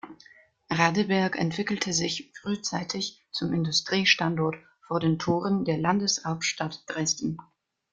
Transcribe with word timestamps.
Radeberg 0.71 1.35
entwickelte 1.37 1.93
sich 1.93 2.33
frühzeitig 2.41 3.23
zum 3.29 3.53
Industriestandort 3.53 4.55
vor 4.87 4.99
den 4.99 5.19
Toren 5.19 5.63
der 5.63 5.77
Landeshauptstadt 5.77 6.85
Dresden. 6.87 7.37